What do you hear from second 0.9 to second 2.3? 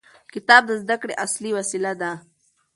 کړې اصلي وسیله ده.